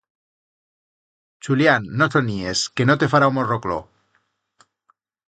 [1.45, 3.87] Chulián, no soníes, que no te fará o morro cloc!